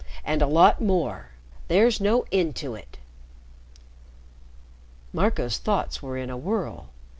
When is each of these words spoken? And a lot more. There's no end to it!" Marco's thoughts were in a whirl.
And 0.25 0.41
a 0.41 0.47
lot 0.47 0.81
more. 0.81 1.27
There's 1.67 2.01
no 2.01 2.25
end 2.31 2.55
to 2.55 2.73
it!" 2.73 2.97
Marco's 5.13 5.59
thoughts 5.59 6.01
were 6.01 6.17
in 6.17 6.31
a 6.31 6.37
whirl. 6.37 6.89